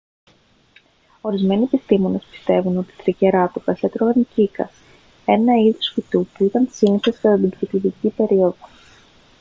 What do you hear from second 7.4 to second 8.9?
κρητιδική περίοδο